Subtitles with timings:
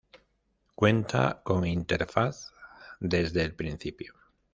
[0.73, 2.51] Cuenta con interfaz
[2.99, 4.15] desde el principio.